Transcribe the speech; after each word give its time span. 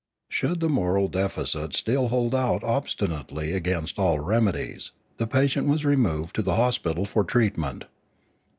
Should 0.29 0.61
the 0.61 0.67
moral 0.67 1.09
defect 1.09 1.75
still 1.75 2.07
hold 2.07 2.33
out 2.33 2.63
obstinately 2.63 3.51
against 3.53 3.99
all 3.99 4.19
remedies, 4.19 4.93
the 5.17 5.27
patient 5.27 5.67
was 5.67 5.85
removed 5.85 6.35
to 6.37 6.41
the 6.41 6.55
hospital 6.55 7.05
for 7.05 7.23
treatment. 7.23 7.85